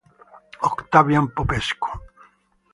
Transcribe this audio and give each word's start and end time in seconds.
Octavian 0.69 1.25
Popescu 1.35 1.89